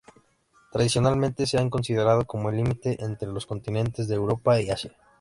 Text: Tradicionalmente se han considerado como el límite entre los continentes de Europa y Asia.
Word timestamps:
Tradicionalmente 0.71 1.45
se 1.45 1.59
han 1.59 1.69
considerado 1.69 2.25
como 2.25 2.49
el 2.49 2.55
límite 2.57 3.05
entre 3.05 3.27
los 3.27 3.45
continentes 3.45 4.07
de 4.07 4.15
Europa 4.15 4.59
y 4.59 4.71
Asia. 4.71 4.97